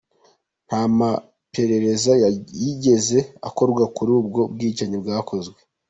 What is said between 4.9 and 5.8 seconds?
bwakozwe.